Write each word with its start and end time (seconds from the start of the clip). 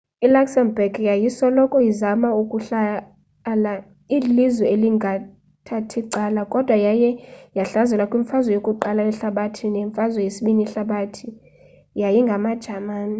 i 0.25 0.27
luxembourg 0.35 0.93
yayisoloko 1.09 1.77
izama 1.91 2.29
ukuhlala 2.41 3.73
ililizwe 4.15 4.65
elingathathi 4.75 5.99
cala 6.13 6.41
kodwa 6.53 6.75
yaye 6.85 7.09
yahlaselwa 7.57 8.09
kwimfazwe 8.11 8.51
yokuqala 8.57 8.99
yehalabathi 9.09 9.65
nemfazwe 9.75 10.19
yesibini 10.25 10.61
yehlabathi 10.65 11.27
yi 11.99 12.19
ngamajamani 12.27 13.09